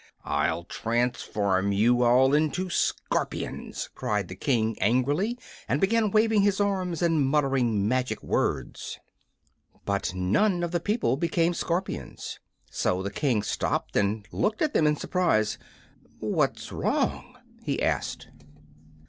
"I'll 0.25 0.63
transform 0.63 1.71
you 1.71 2.01
all 2.01 2.33
into 2.33 2.71
scorpions!" 2.71 3.87
cried 3.93 4.29
the 4.29 4.35
King, 4.35 4.75
angrily, 4.81 5.37
and 5.69 5.79
began 5.79 6.09
waving 6.09 6.41
his 6.41 6.59
arms 6.59 7.03
and 7.03 7.23
muttering 7.23 7.87
magic 7.87 8.23
words. 8.23 8.97
But 9.85 10.15
none 10.15 10.63
of 10.63 10.71
the 10.71 10.79
people 10.79 11.17
became 11.17 11.53
scorpions, 11.53 12.39
so 12.71 13.03
the 13.03 13.11
King 13.11 13.43
stopped 13.43 13.95
and 13.95 14.27
looked 14.31 14.63
at 14.63 14.73
them 14.73 14.87
in 14.87 14.95
surprise. 14.95 15.59
"What's 16.17 16.71
wrong?" 16.71 17.35
he 17.61 17.79
asked. 17.79 18.29